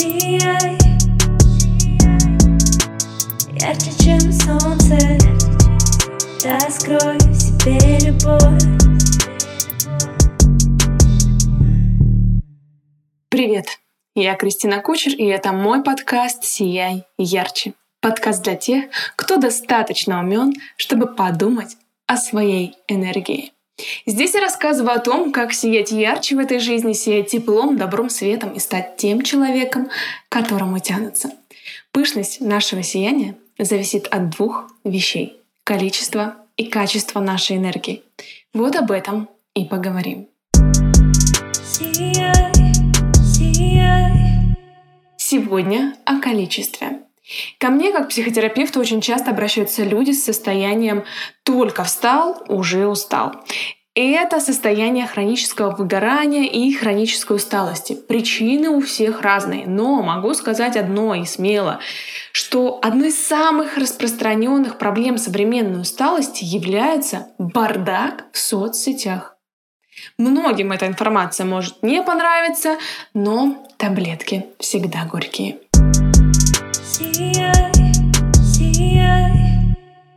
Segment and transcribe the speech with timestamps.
[0.00, 0.78] Сияй
[3.60, 4.96] Ярче, чем солнце
[6.42, 8.62] Раскрой в себе любовь
[13.28, 13.66] Привет!
[14.14, 17.74] Я Кристина Кучер, и это мой подкаст «Сияй ярче».
[18.00, 18.84] Подкаст для тех,
[19.16, 21.76] кто достаточно умен, чтобы подумать
[22.06, 23.52] о своей энергии.
[24.06, 28.52] Здесь я рассказываю о том, как сиять ярче в этой жизни, сиять теплом, добром, светом
[28.52, 29.88] и стать тем человеком,
[30.28, 31.30] к которому тянутся.
[31.92, 38.02] Пышность нашего сияния зависит от двух вещей— количества и качества нашей энергии.
[38.52, 40.28] Вот об этом и поговорим.
[45.16, 46.99] Сегодня о количестве.
[47.58, 51.04] Ко мне, как психотерапевту, очень часто обращаются люди с состоянием
[51.44, 53.34] «только встал, уже устал».
[53.94, 57.94] Это состояние хронического выгорания и хронической усталости.
[57.94, 61.80] Причины у всех разные, но могу сказать одно и смело,
[62.30, 69.36] что одной из самых распространенных проблем современной усталости является бардак в соцсетях.
[70.16, 72.78] Многим эта информация может не понравиться,
[73.12, 75.58] но таблетки всегда горькие.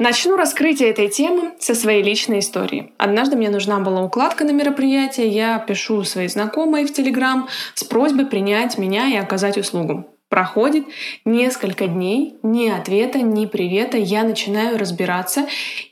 [0.00, 2.92] Начну раскрытие этой темы со своей личной истории.
[2.96, 8.24] Однажды мне нужна была укладка на мероприятие, я пишу своей знакомой в Телеграм с просьбой
[8.24, 10.06] принять меня и оказать услугу.
[10.30, 10.86] Проходит
[11.26, 15.46] несколько дней, ни ответа, ни привета, я начинаю разбираться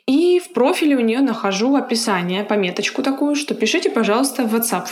[0.06, 4.86] и в профиле у нее нахожу описание, пометочку такую, что пишите, пожалуйста, в WhatsApp.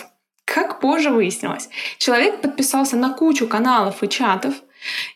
[0.44, 4.54] Как позже выяснилось, человек подписался на кучу каналов и чатов,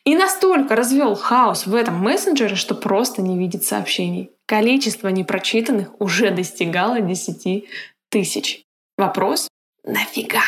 [0.05, 4.31] и настолько развел хаос в этом мессенджере, что просто не видит сообщений.
[4.47, 7.65] Количество непрочитанных уже достигало 10
[8.09, 8.63] тысяч.
[8.97, 9.49] Вопрос—
[9.85, 10.43] нафига?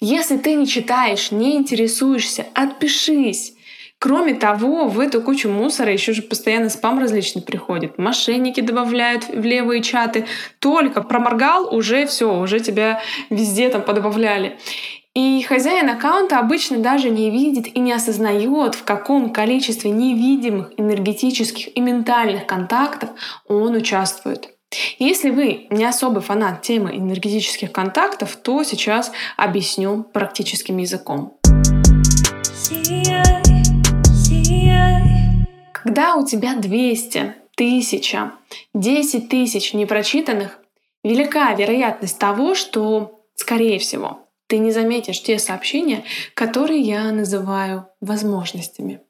[0.00, 3.54] Если ты не читаешь, не интересуешься, отпишись.
[4.00, 7.98] Кроме того, в эту кучу мусора еще же постоянно спам различный приходит.
[7.98, 10.26] Мошенники добавляют в левые чаты.
[10.60, 14.56] Только проморгал, уже все, уже тебя везде там подобавляли.
[15.14, 21.76] И хозяин аккаунта обычно даже не видит и не осознает, в каком количестве невидимых энергетических
[21.76, 23.10] и ментальных контактов
[23.48, 24.50] он участвует.
[24.98, 31.38] Если вы не особый фанат темы энергетических контактов, то сейчас объясню практическим языком.
[35.72, 37.18] Когда у тебя 200,
[37.54, 38.32] 1000,
[38.74, 40.58] 10 тысяч непрочитанных,
[41.02, 46.02] велика вероятность того, что, скорее всего, ты не заметишь те сообщения,
[46.34, 49.00] которые я называю возможностями.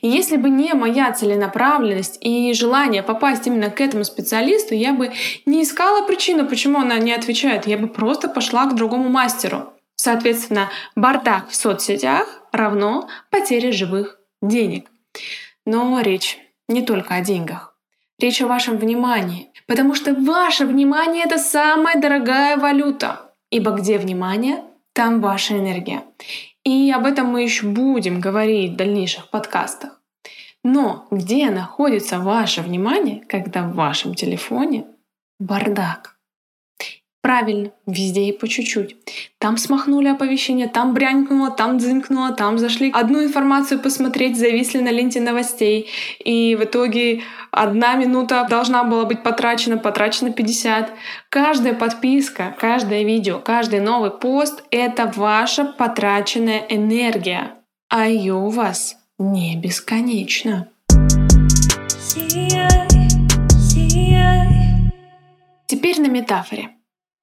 [0.00, 5.12] И если бы не моя целенаправленность и желание попасть именно к этому специалисту, я бы
[5.46, 7.66] не искала причину, почему она не отвечает.
[7.66, 9.72] Я бы просто пошла к другому мастеру.
[9.94, 14.90] Соответственно, бардак в соцсетях равно потере живых денег.
[15.64, 16.38] Но речь
[16.68, 17.76] не только о деньгах.
[18.18, 19.52] Речь о вашем внимании.
[19.66, 23.32] Потому что ваше внимание— это самая дорогая валюта.
[23.50, 24.64] Ибо где внимание,
[24.98, 26.02] там ваша энергия.
[26.64, 30.02] И об этом мы еще будем говорить в дальнейших подкастах.
[30.64, 34.86] Но где находится ваше внимание, когда в вашем телефоне
[35.38, 36.17] бардак?
[37.28, 38.96] Правильно, везде и по чуть-чуть.
[39.36, 45.20] Там смахнули оповещение, там брянькнуло, там дзынькнуло, там зашли одну информацию посмотреть, зависли на ленте
[45.20, 45.90] новостей.
[46.24, 50.90] И в итоге одна минута должна была быть потрачена, потрачено 50.
[51.28, 57.56] Каждая подписка, каждое видео, каждый новый пост— это ваша потраченная энергия.
[57.90, 60.70] А ее у вас не бесконечно.
[65.66, 66.77] Теперь на метафоре.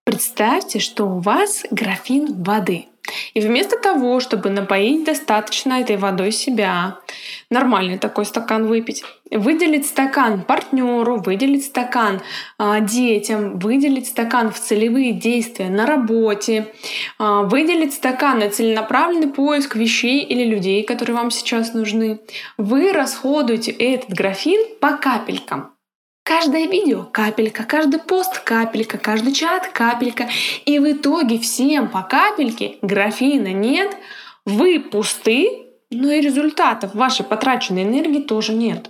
[0.06, 2.86] Представьте, что у вас графин воды.
[3.34, 7.00] И вместо того, чтобы напоить достаточно этой водой себя,
[7.50, 12.22] нормальный такой стакан выпить, выделить стакан партнеру, выделить стакан
[12.60, 16.72] а, детям, выделить стакан в целевые действия на работе,
[17.18, 22.19] а, выделить стакан на целенаправленный поиск вещей или людей, которые вам сейчас нужны,
[22.58, 25.75] вы расходуете этот графин по капелькам.
[26.38, 30.28] Каждое видео— капелька, каждый пост— капелька, каждый чат— капелька.
[30.66, 33.96] И в итоге всем по капельке графина нет,
[34.46, 35.48] вы пусты,
[35.92, 38.90] но и результатов вашей потраченной энергии тоже нет.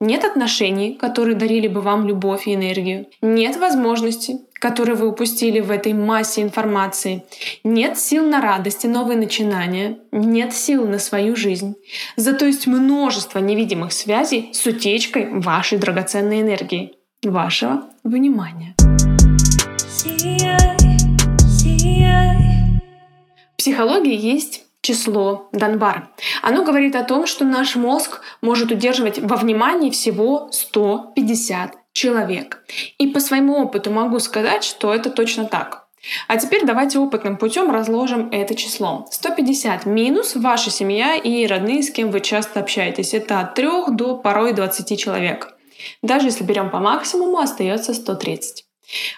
[0.00, 3.06] Нет отношений, которые дарили бы вам любовь и энергию.
[3.20, 7.24] Нет возможностей, которые вы упустили в этой массе информации.
[7.64, 9.98] Нет сил на радость и новые начинания.
[10.12, 11.74] Нет сил на свою жизнь.
[12.14, 16.92] Зато есть множество невидимых связей с утечкой вашей драгоценной энергии,
[17.24, 18.76] вашего внимания.
[23.52, 26.08] В психологии есть число Донбара.
[26.42, 32.64] Оно говорит о том, что наш мозг может удерживать во внимании всего 150 человек.
[32.96, 35.84] И по своему опыту могу сказать, что это точно так.
[36.26, 39.06] А теперь давайте опытным путем разложим это число.
[39.10, 43.12] 150 минус ваша семья и родные, с кем вы часто общаетесь.
[43.12, 45.54] Это от 3 до порой 20 человек.
[46.02, 48.67] Даже если берем по максимуму, остается 130.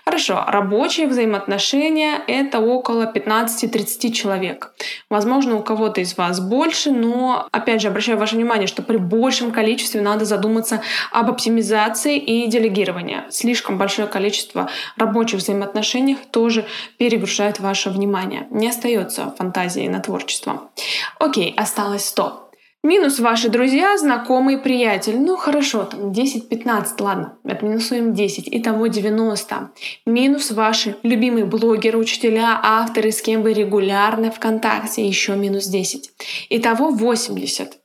[0.05, 4.73] Хорошо, рабочие взаимоотношения— это около 15-30 человек.
[5.09, 9.53] Возможно, у кого-то из вас больше, но, опять же, обращаю ваше внимание, что при большем
[9.53, 10.83] количестве надо задуматься
[11.13, 13.23] об оптимизации и делегировании.
[13.31, 16.67] Слишком большое количество рабочих взаимоотношений тоже
[16.99, 18.49] перегружает ваше внимание.
[18.51, 20.71] Не остается фантазии на творчество.
[21.19, 22.50] Окей, осталось 100.
[22.83, 25.19] Минус ваши друзья, знакомые, приятель.
[25.19, 29.71] Ну хорошо, там 10-15, ладно, отминусуем 10, итого 90.
[30.07, 36.11] Минус ваши любимые блогеры, учителя, авторы, с кем вы регулярно в контакте, еще минус 10.
[36.49, 37.77] Итого 80.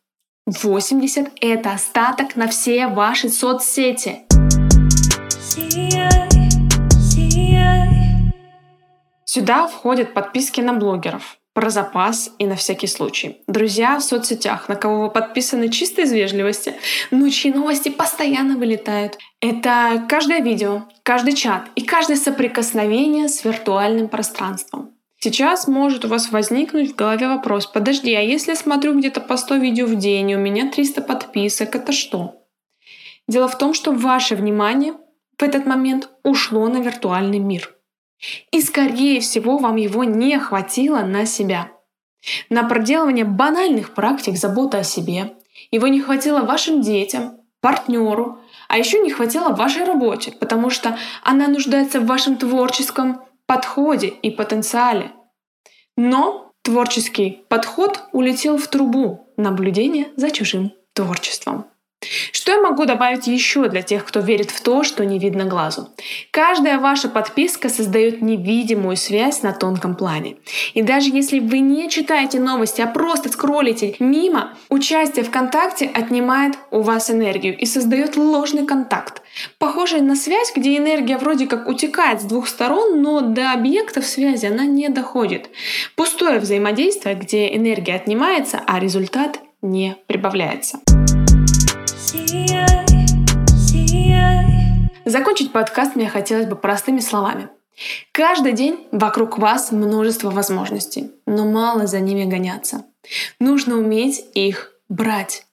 [0.47, 4.21] 80— это остаток на все ваши соцсети.
[9.25, 13.37] Сюда входят подписки на блогеров, про запас и на всякий случай.
[13.47, 16.75] Друзья в соцсетях, на кого вы подписаны чисто из вежливости,
[17.11, 19.17] но чьи новости постоянно вылетают.
[19.39, 24.91] Это каждое видео, каждый чат и каждое соприкосновение с виртуальным пространством.
[25.17, 29.37] Сейчас может у вас возникнуть в голове вопрос, подожди, а если я смотрю где-то по
[29.37, 32.43] 100 видео в день, и у меня 300 подписок, это что?
[33.29, 34.93] Дело в том, что ваше внимание
[35.37, 37.74] в этот момент ушло на виртуальный мир.
[38.51, 41.71] И, скорее всего, вам его не хватило на себя.
[42.49, 45.35] На проделывание банальных практик заботы о себе.
[45.71, 51.47] Его не хватило вашим детям, партнеру, а еще не хватило вашей работе, потому что она
[51.47, 55.11] нуждается в вашем творческом подходе и потенциале.
[55.97, 61.65] Но творческий подход улетел в трубу наблюдения за чужим творчеством.
[62.31, 65.89] Что я могу добавить еще для тех, кто верит в то, что не видно глазу?
[66.31, 70.37] Каждая ваша подписка создает невидимую связь на тонком плане.
[70.73, 76.55] И даже если вы не читаете новости, а просто скроллите мимо, участие в контакте отнимает
[76.71, 79.21] у вас энергию и создает ложный контакт.
[79.59, 84.45] Похожая на связь, где энергия вроде как утекает с двух сторон, но до объектов связи
[84.45, 85.49] она не доходит.
[85.95, 90.79] Пустое взаимодействие, где энергия отнимается, а результат не прибавляется.
[95.05, 97.47] Закончить подкаст мне хотелось бы простыми словами.
[98.11, 102.85] Каждый день вокруг вас множество возможностей, но мало за ними гоняться.
[103.39, 105.45] Нужно уметь их брать.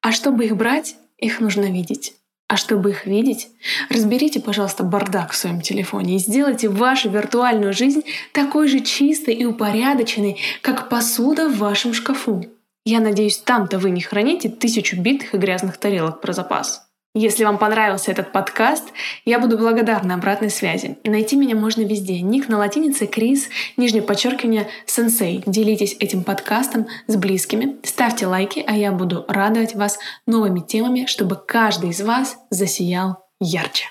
[0.00, 2.14] А чтобы их брать, их нужно видеть.
[2.48, 3.48] А чтобы их видеть,
[3.88, 9.46] разберите, пожалуйста, бардак в своем телефоне и сделайте вашу виртуальную жизнь такой же чистой и
[9.46, 12.44] упорядоченной, как посуда в вашем шкафу.
[12.84, 16.88] Я надеюсь, там-то вы не храните тысячу битых и грязных тарелок про запас.
[17.14, 18.84] Если вам понравился этот подкаст,
[19.24, 20.98] я буду благодарна обратной связи.
[21.04, 22.20] Найти меня можно везде.
[22.22, 25.44] Ник на латинице Крис, нижнее подчеркивание, сенсей.
[25.46, 31.36] Делитесь этим подкастом с близкими, ставьте лайки, а я буду радовать вас новыми темами, чтобы
[31.36, 33.84] каждый из вас засиял ярче.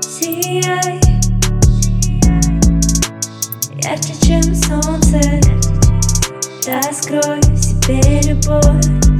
[0.00, 0.98] Сияй,
[3.76, 5.89] ярче, чем солнце.
[6.66, 9.19] Раскрой в себе любовь